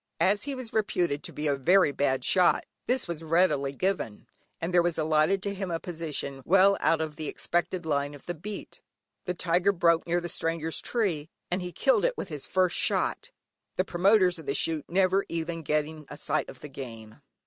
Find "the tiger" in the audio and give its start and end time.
9.25-9.71